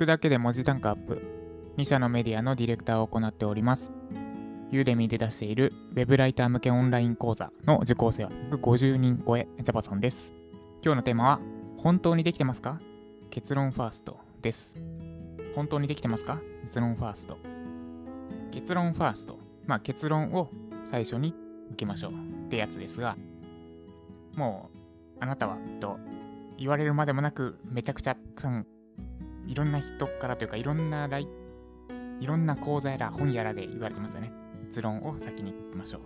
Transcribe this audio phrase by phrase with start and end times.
[0.00, 1.20] くだけで文字単価アップ。
[1.76, 3.92] 2社のメディアのディレクターを行っております。
[4.70, 10.32] ユーデミーで出している Web ライター向けオンライン講座の受講生は150人超えジャパソンです。
[10.82, 11.40] 今日のテーマは、
[11.76, 12.80] 本当にできてますか？
[13.28, 14.78] 結論ファーストです。
[15.54, 16.38] 本当にできてますか？
[16.62, 17.36] 結論ファースト。
[18.52, 19.38] 結論ファースト。
[19.66, 20.48] まあ結論を
[20.86, 21.34] 最初に
[21.72, 23.18] 受けましょうってやつですが、
[24.34, 24.70] も
[25.20, 25.98] うあなたはと
[26.56, 28.66] 言われるまでもなくめちゃくちゃたくさん
[29.50, 31.28] いろんな人からというかいろんなライ
[32.20, 34.32] いろんな講座やら本やらで言われてますよね。
[34.68, 36.00] 結論を先に言きましょう。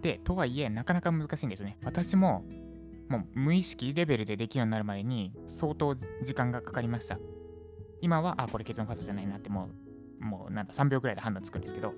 [0.00, 1.76] で、とはいえなかなか難しいんですね。
[1.84, 2.42] 私も
[3.10, 7.18] もう無意識レベルでできるようになるまでに相当時間がかかりました。
[8.00, 9.68] 今は、あ、これ結論ファーストじゃないなっても
[10.20, 11.92] う、もうなんだ3秒くらいで判断つくんですけど、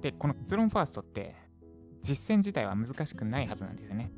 [0.00, 1.34] で、この結論ファーストって
[2.00, 4.10] 実践自体は難しくないはずなんですよね。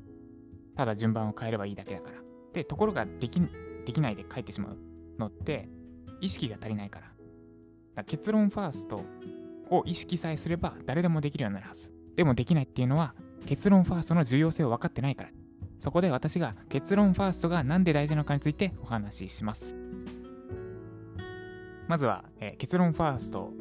[0.77, 2.19] ただ順番を変えればいいだけだから。
[2.53, 3.41] で、ところができ
[3.87, 4.77] できないで帰ってしまう
[5.19, 5.69] のって
[6.21, 7.07] 意識が足りないから。
[7.07, 7.13] か
[7.97, 9.01] ら結論ファースト
[9.71, 11.93] を意識さえすれば誰でもできるようになるはず。
[12.17, 13.15] でもできないっていうのは
[13.47, 15.31] 結論ファーストの重要性を分かってないから。
[15.79, 19.77] そこで私が結論ファーストが何で大事なのかについてお話しします。
[21.87, 23.53] まずは、えー、結論ファースト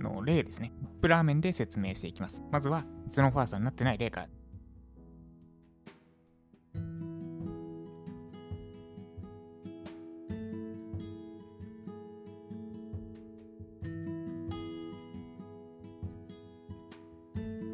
[0.00, 0.72] の例ですね。
[0.98, 2.42] ップラーメンで説明していきます。
[2.50, 4.28] まずは、結論ファーストになってない例から。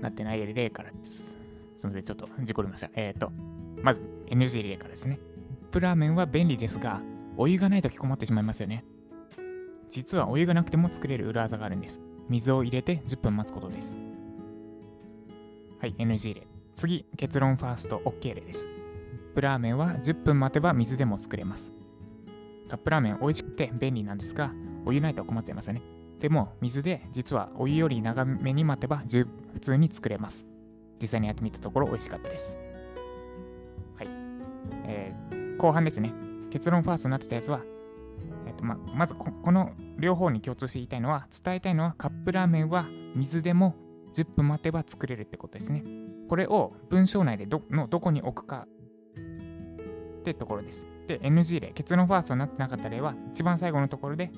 [0.04, 1.38] なってない例からです。
[1.76, 2.90] すみません、ちょっと事故りました。
[2.94, 3.32] えっ、ー、と、
[3.82, 5.18] まず NG 例からですね。
[5.62, 7.00] カップラーメンは便利ですが、
[7.36, 8.84] お湯がないとき困ってしまいますよね。
[9.88, 12.00] 実はお湯がなくても作れる裏技があるんです。
[12.28, 13.98] 水を入れて10分待つことです。
[15.80, 16.46] はい、NG 例。
[16.74, 18.66] 次、結論ファースト OK 例です。
[18.66, 21.72] カップラーメンは10分待てば水でも作れます。
[22.68, 24.52] カップラーメン美味しくて便利なんですが、
[24.86, 25.93] お湯ないと困っちゃいますよね。
[26.24, 29.02] でも、水で実はお湯より長めに待てば
[29.52, 30.46] 普通に作れます。
[30.98, 32.56] 実際にやってみたところ美味しかったです。
[33.98, 34.08] はい。
[34.86, 36.14] えー、後半ですね。
[36.50, 37.60] 結論ファーストになってたやつは、
[38.46, 43.74] えーとままずこの両方に共通して言いたいのは、伝えたいのはカップラーメンは水でも
[44.14, 45.84] 10分待てば作れるってことですね。
[46.30, 48.66] これを文章内でどのどこに置くか
[50.20, 50.86] ってところです。
[51.06, 54.30] で、NG 例、結論ファーストになってなかった例は、一番最後のところで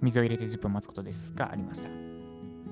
[0.00, 1.90] 水を入れて10分待つことですがありました。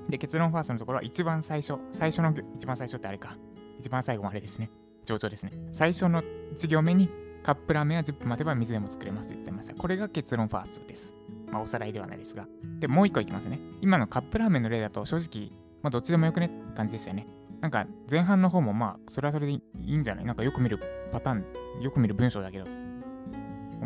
[0.09, 3.37] で、結論ファーストのところは一番最初、最初の、一番最初ってあれか。
[3.79, 4.69] 一番最後もあれですね。
[5.05, 5.51] 上々ですね。
[5.73, 7.09] 最初の1行目に
[7.43, 9.75] カップラーメンは10分待てば水でも作れますって言ってました。
[9.75, 11.15] これが結論ファーストです。
[11.51, 12.47] まあ、おさらいではないですが。
[12.79, 13.59] で、もう一個いきますね。
[13.81, 15.51] 今のカップラーメンの例だと正直、
[15.81, 17.27] まあ、どっちでもよくねって感じでしたよね。
[17.61, 20.25] なんか、前半の方もまあ、それはそれでいいんじゃない？
[20.25, 20.79] なんかよく見る
[21.11, 21.45] パターン、
[21.81, 22.65] よく見る文章だけど、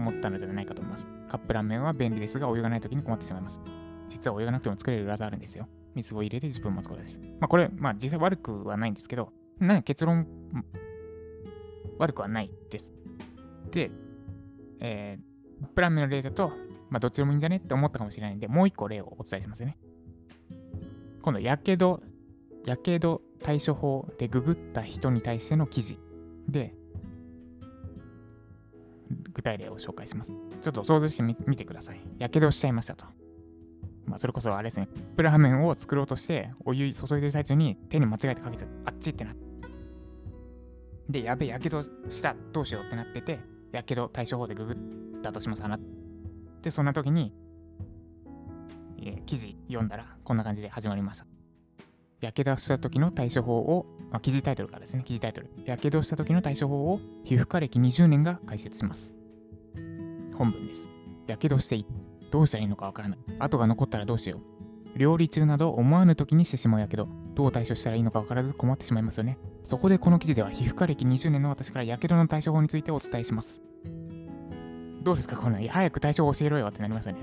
[0.01, 1.07] 思ったのではないかと思います。
[1.29, 3.61] カップラーメンは便利ですが、お湯がない時に困ってしまいます。
[4.09, 5.67] 実はお湯がなくても作れる技あるんですよ。
[5.95, 7.21] 水を入れて10分待つことです。
[7.39, 10.27] まあ、これ、まあ、実際悪くはないんですけど、な結論、
[11.97, 12.93] 悪くはないです。
[13.71, 13.91] で、
[14.79, 16.51] えー、カップラーメンの例だと、
[16.89, 19.77] まあ、どっちでもいいんじゃねって思ったかもしれないんで、もう一個例をお伝えしますね。
[21.21, 22.01] 今度、やけど、
[22.65, 25.99] やけど対処法でググった人に対しての記事
[26.47, 26.73] で、
[29.33, 30.33] 具体例を紹介します。
[30.61, 32.01] ちょっと想像してみてください。
[32.17, 33.05] やけどしちゃいましたと。
[34.05, 39.41] まあ、それこそあれですね、プラーメンを作ろうとして、お湯注いでる最中に手に間違えてかけちゃあっちってなって。
[41.09, 43.39] で、やべえ、やけどした、どうしようってなってて、
[43.71, 45.63] やけど対処法でググったとします。
[46.61, 47.33] で、そんな時に、
[48.97, 51.25] えー、記事読んだらこんな感じで始まりました。
[52.21, 55.49] やけどした時の対処法を、まあ、記事タイトルからですね、記事タイトル。
[55.65, 59.13] やけどした時の対処法を皮膚科歴20年が解説します。
[60.35, 60.89] 本文です。
[61.27, 61.83] やけどして
[62.29, 63.19] どうしたらいいのかわからない。
[63.39, 64.37] 跡が残ったらどうしよ
[64.95, 64.99] う。
[64.99, 69.37] 料理中など思わぬ時にしてしまうやけど、どう対処したらいいのか分からず困ってしまいますよね。
[69.63, 73.63] そこでこの記事では皮膚科歴20年の私からやけどの対処法についてお伝えします。
[75.01, 75.37] どうですか？
[75.37, 77.19] この早く対処を教えろよってなりましたね。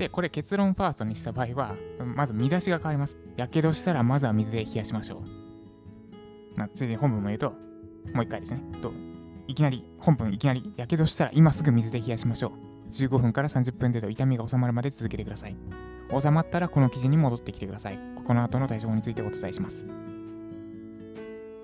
[0.00, 3.18] で、これ結論ファーストにした場合は、まず見出しが変わります。
[3.36, 6.58] やけどしたらまずは水で冷やしましょう。
[6.58, 7.50] まあ、ついで本文も言うと、
[8.14, 8.62] もう一回ですね。
[8.80, 8.94] と
[9.46, 12.52] いきなり、本文いきなり、やけどしたら今すぐ水で冷やしましょ
[12.88, 12.88] う。
[12.90, 15.56] 15分から30分程度痛みが収まるまで続けてください。
[16.18, 17.98] 収まったらこの記事に戻ってきてください。
[18.24, 19.86] この後の対処法についてお伝えします。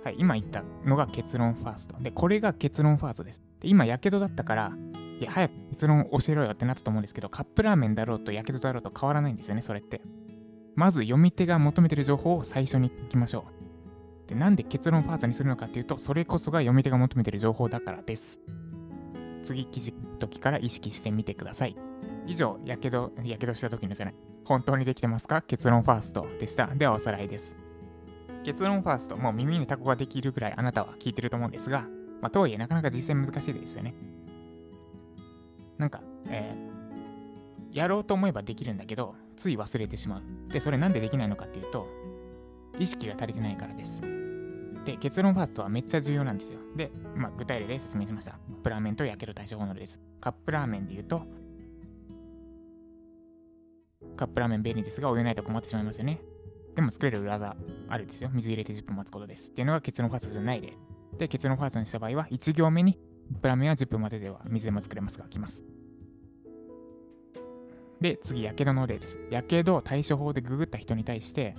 [0.04, 1.96] はい、今言ったのが結論ファースト。
[2.02, 3.42] で、これが結論ファーストです。
[3.60, 4.72] で今、やけどだったから、
[5.20, 10.02] いや、早く結論教えろよってなったと思うんですけど、カップラーメンだろうとやけどだろうと変わらないんですよね、それって。
[10.74, 13.46] まず読み手が求めてる情報を最初に聞きましょ
[14.26, 14.28] う。
[14.28, 18.40] で、なんで結論ファーストにするのかっていうと、それこそが読み手が求めてる情報だからです。
[19.42, 21.76] 次記事時から意識してみてください。
[22.26, 24.14] 以上、やけど、やけどした時のじゃない。
[24.44, 25.42] 本当にできてますか？
[25.42, 26.66] 結論ファーストでした。
[26.66, 27.56] ではおさらいです。
[28.44, 31.86] 結論ファースト、もう耳にタコができるぐらいあなたは聞いてると思うんですが、
[32.26, 33.94] まあ、とはいえなかなか実践難しいですよね。
[35.78, 40.52] なんか、えー、やろうと思えばできるんだけど、つい忘れてしまう。
[40.52, 41.86] で、それなんでできないのかっていうと、
[42.80, 44.02] 意識が足りてないからです。
[44.84, 46.58] で、結論ファーストはめっちゃ重要なんですよ。
[46.74, 48.32] で、まあ、具体例で説明しました。
[48.32, 50.00] カップラーメンとやけど対処法のです。
[50.20, 51.22] カップラーメンで言うと、
[54.16, 56.20] カップラーメン便利ですが、お湯ないと困ってしまいますよね。
[56.74, 57.56] でも作れる裏が
[57.88, 58.30] あるんですよ。
[58.32, 59.52] 水入れて10分待つことです。
[59.52, 60.72] っていうのが結論ファーストじゃない例。
[61.18, 62.98] で、結論ファーストにした場合は、1行目に、
[63.42, 65.64] プラメンは10分まででは水でも作れますが、来ます。
[68.00, 69.18] で、次、やけどの例です。
[69.30, 71.56] やけど対処法でググった人に対して、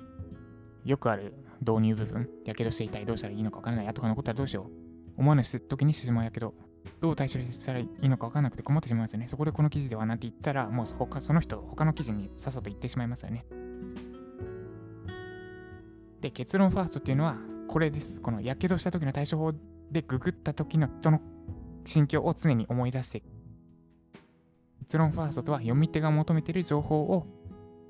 [0.86, 5.20] よくある導入部分、やけどしていたい、どうしたらいいのか分からない、後が残ったらどうしよう。
[5.20, 6.54] 思わぬ時にしてしまうやけど、
[7.02, 9.28] どう対処したらいいのか分からなくて困ってしまいますよね。
[9.28, 13.46] そこでこの記事ではなんて言ったら、もう他その人、他の記事にさっさと言ってしまいますよね。
[16.22, 17.38] で、結論ファーストっていうのは、
[17.68, 18.22] これです。
[18.22, 19.54] このやけどした時の対処法
[19.92, 21.22] でググった時の人の
[21.86, 23.24] 心境を常に思い出して
[24.82, 27.28] 結論ファーストとは読み手が求めている情報を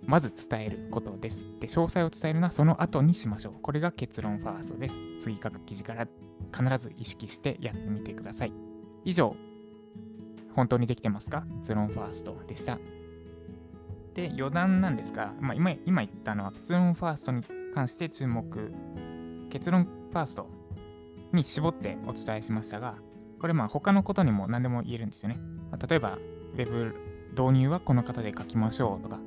[0.05, 1.45] まず伝えることです。
[1.59, 3.53] で、詳細を伝えるのはその後にしましょう。
[3.61, 4.99] これが結論ファーストです。
[5.19, 6.07] 次書く記事から
[6.55, 8.53] 必ず意識してやってみてください。
[9.05, 9.35] 以上、
[10.55, 11.45] 本当にできてますか？
[11.59, 12.77] 結論ファーストでした。
[14.13, 18.71] で、余談なんですが、まあ、今今言ったのは結論ファーストに関して注目、
[19.49, 20.47] 結論ファースト
[21.33, 22.95] に絞ってお伝えしましたが、
[23.39, 25.37] これまあ他のことにも何でも言えるんですよね。
[25.71, 26.17] まあ、例えば、
[26.53, 26.95] ウェブ
[27.31, 29.19] 導入はこの方で書きましょうとか、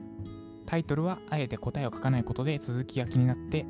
[0.66, 3.66] タイトルはあえて答えを書かないことで続きが気になって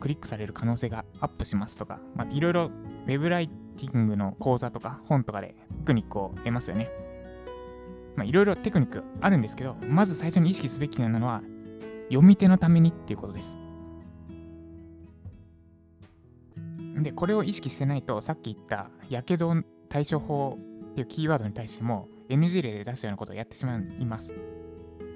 [0.00, 2.70] クリックされる可能性がアップしますとか、まあ、いろいろ
[3.06, 6.88] web ライティングの講座とか本とかでテクニックを得ますよね。
[8.16, 11.42] まあ、いろいろテクニックあるんですけど、まず最初に意識すべきなのは、
[12.08, 13.58] 読み手のためにっていうことです。
[17.02, 19.54] で、これを意識してないと、さっき言った、やけど
[19.88, 20.58] 対処法
[20.90, 24.34] っていうキーワードに対しても、NG 例で出したようなことをやってしまいます。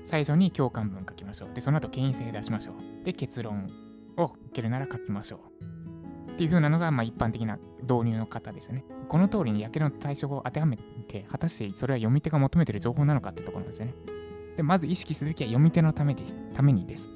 [0.05, 1.55] 最初に共感文書きましょう。
[1.55, 3.05] で、その後、権威性出しましょう。
[3.05, 3.71] で、結論
[4.17, 5.41] を書けるなら書きましょ
[6.29, 6.33] う。
[6.33, 8.85] っていう風なのが、まあ、一般的な導入の方ですよね。
[9.09, 13.95] この通りにやけどの対処法を当てはめて、果たしてそれは読み手が求めている情報なのかってところなんですよね。
[14.57, 16.15] で、まず意識すべきは読み手のため
[16.55, 17.11] ためにです。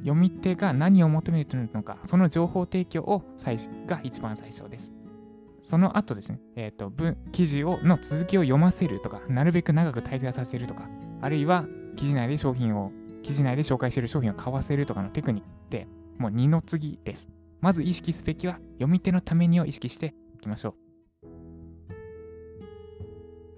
[0.00, 3.56] 読み手が何を求めているのか、その情報提供を最
[3.86, 4.92] が一番最初です。
[5.62, 10.88] その後ですね、え、ー、と、文、記事を、の続きを読ませるとか、なるべく長く滞在させるとか、
[11.20, 11.66] あるいは
[11.96, 12.92] 記事内で商品を、
[13.22, 17.28] 記事内で紹介している商品を買わせるとかのテクニックって、もう二の次です。
[17.60, 20.74] まず意識すべきは、読み手のためにを意識していきましょう。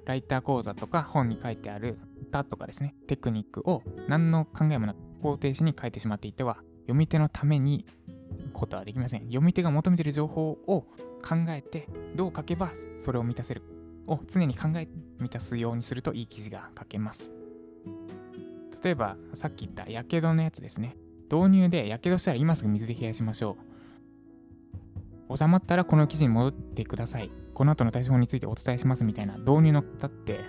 [0.06, 1.98] ライター講座とか本に書いてある
[2.32, 7.84] たとかですね、テクニックを何の考えもなく方程式に書いてしまっていては、読み手のために
[8.52, 9.22] ことはできません。
[9.22, 10.86] 読み手が求めている情報を
[11.22, 13.62] 考えて、どう書けばそれを満たせる
[14.06, 14.88] を常に考え
[15.18, 17.32] 満たすようにするといい記事が書けます。
[18.82, 20.96] 例えば、さっき言ったやけどのやつですね。
[21.30, 23.56] 導入でやけどしたら今すぐ水で冷やしましょ
[25.28, 25.36] う。
[25.36, 27.30] 収まったらこの記事に戻ってください。
[27.54, 30.40] この後の対処法についてお伝えしますみたいな導入の方って、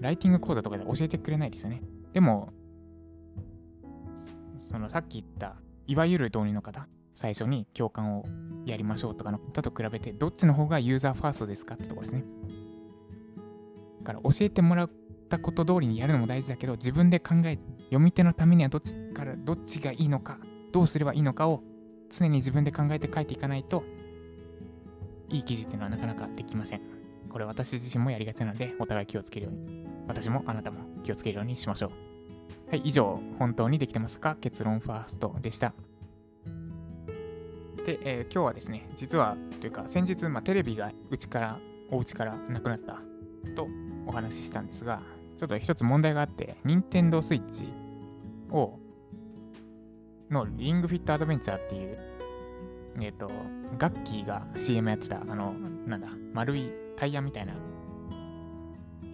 [0.00, 1.82] ライティング講座とかで教えてくれないですよね。
[2.12, 2.52] でも、
[4.60, 8.24] そのさっき言ったいわゆる導入の方、最初に共感を
[8.64, 12.24] やりましょうとかの方と比べて、どっちの方がユーザーファーストですかってところですね。
[14.02, 14.90] だから教えてもらっ
[15.28, 20.38] たこと通りにやるのも大事だけど、自分で考え、読み手のためにはどっちからどっちがいいのか、
[20.72, 21.62] どうすればいいのかを
[22.10, 23.82] 常に自分で考えて書いていかないと、
[25.28, 26.80] いい記事っていうのはなかなかできません。
[27.28, 32.09] これ私自身もやりがちなので、お互い気をつけるように、私もあなたも気をつけるようにしましょう。
[32.70, 34.36] はい、以上、本当にできてますか？
[34.40, 35.72] 結論ファーストでした。
[37.86, 41.58] で、えー、今日はですね、実は、というか、先日、まあ、テレビがうちから、
[41.90, 43.00] お家からなくなった
[43.56, 43.66] と
[44.06, 45.02] お話ししたんですが、
[45.36, 47.66] ちょっと一つ問題があって、任天堂 switch
[48.50, 48.78] を、
[50.30, 51.98] のリングフィットアドベンチャーっていう、
[53.00, 53.30] えっ、ー、と、
[53.78, 55.52] ガッキーが CM やってた、あの、
[55.86, 57.54] なんだ、丸いタイヤみたいな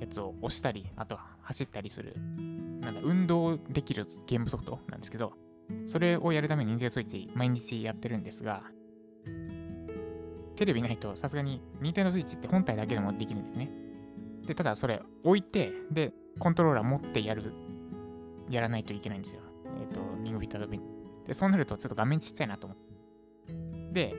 [0.01, 2.15] やつを押したり、あとは走ったりする
[2.87, 5.33] なんだ、運動できるゲームソフトなんですけど、
[5.87, 8.63] それをやるために Nintendo Switch 毎日やってるんですが、
[10.55, 13.71] テレビないとさすがに Nintendo Switch って本体だけでもできるんですね。
[14.47, 17.53] で、ただそれ置いて、で、コントローラー持ってやる、
[18.49, 19.43] やらないといけないんですよ。
[19.81, 20.81] えっ、ー、と、リングフィットアドベン
[21.27, 22.79] で、そうなるとちょっと画面ちっちゃいなと思っ
[23.93, 24.13] て。
[24.13, 24.15] で、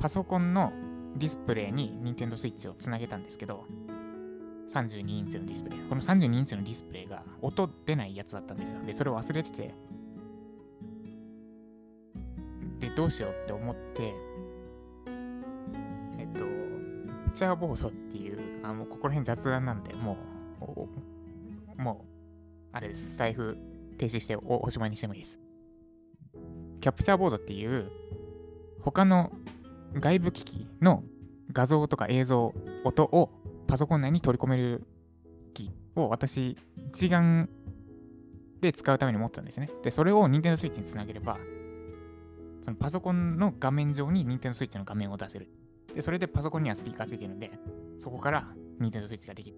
[0.00, 0.72] パソコンの
[1.16, 3.66] ディスプレイに Nintendo Switch をつなげたんですけど、
[4.70, 5.80] 32インチのディスプレイ。
[5.80, 8.80] この32インチのディスプレイが音出ないやつだったんですよ。
[8.82, 9.74] で、それを忘れてて、
[12.78, 14.14] で、どうしようって思って、
[16.18, 16.40] えっと、
[17.34, 20.16] チャーボーソっていう、あもうここら辺雑談なんで、も
[21.76, 23.58] う、もう、あれです、財布
[23.98, 25.40] 停止しておおしまいにしてもいいです。
[26.80, 27.90] キャプチャーボードっていう、
[28.82, 29.32] 他の
[29.94, 31.02] 外部機器の
[31.52, 33.30] 画像とか映像、音を
[33.70, 34.82] パソコン内に取り込める
[35.54, 37.48] 機を私一眼
[38.60, 39.70] で使うために持ってたんですね。
[39.84, 41.38] で、それを Nintendo Switch につなげれば、
[42.62, 45.48] そのパソコンの画面上に Nintendo Switch の画面を出せる。
[45.94, 47.52] で、それでパソコンにはスピーカーついてるので、
[48.00, 48.48] そこから
[48.80, 49.56] Nintendo Switch ができる。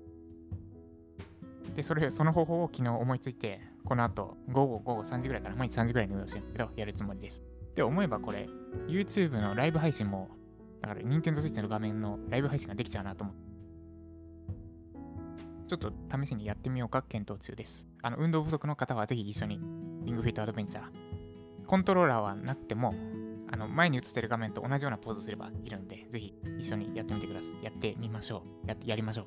[1.75, 7.43] で、それ、その方法を昨日思いついて、この後、午後、午後3時ぐらいから、毎日3時ぐらいに運動してるけど、やるつもりです。
[7.75, 8.47] で、思えばこれ、
[8.89, 10.29] YouTube のライブ配信も、
[10.83, 13.52] だから Nintendo Switch の画面のライブ配信ができちゃうなと思って。
[15.79, 17.89] ちょっと試しにやってみようか検討中です。
[18.03, 19.61] あの、運動不足の方はぜひ一緒に、
[20.05, 22.95] リングフィットアドベンチャー、コントローラーはなくても、
[23.51, 27.65] あの前に映ってる画面と同じようなポーズすればできるので、ぜひ一緒にやってみてください。
[27.65, 28.69] やってみましょう。
[28.69, 29.27] やってやりましょう。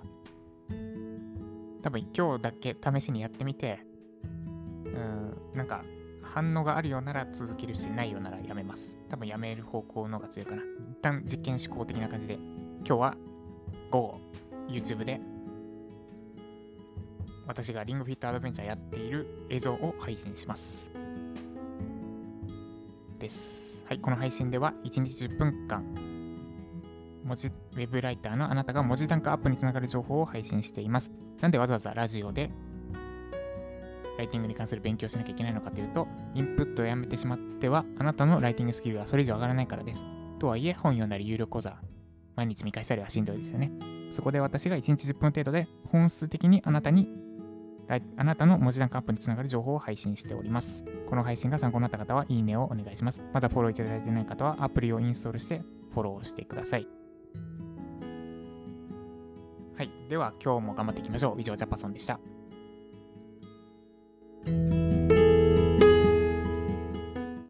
[1.81, 3.85] 多分今日だけ試しにやってみて、
[4.85, 5.83] うん、なんか
[6.21, 8.97] 反応があるようなら続けるし、ないようならやめます。
[9.09, 10.63] 多分やめる方向の方が強いかな。
[10.63, 13.15] 一旦実験思考的な感じで、今日は
[13.91, 14.19] 午後、
[14.67, 15.21] YouTube で
[17.47, 20.91] 私がリングフィットアドベンチャーやっている映像を配信します。
[23.19, 23.83] です。
[23.87, 25.83] はい、この配信では1日10分間、
[27.23, 31.11] 文字ウェブライターのあなたが文字単価アップにつながる情報を配信しています。
[31.41, 32.49] なんでわざわざラジオで
[34.17, 40.03] ライティングに関する勉強しなきゃいけないのかというと、インプットをやめてしまっては、あなたのライティングスキルがそれ以上上がらないからです。
[40.39, 41.77] とはいえ、本読んだり有料講座、
[42.35, 43.71] 毎日見返したりはしんどいですよね。
[44.11, 47.24] そこで私が1日10分程度で本質的にあなたに
[47.87, 50.85] あなたの文字ランクアップにつながる情報を配信しております。
[51.07, 53.21] この配信が参考になった方は、いいねをお願いします。
[53.33, 55.61] まだフォローいただいていない方は、アプリをインストールして
[55.93, 56.87] フォローしてください。
[59.77, 59.91] はい。
[60.09, 61.41] では、今日も頑張っていきましょう。
[61.41, 62.19] 以上、ジャパソンでした。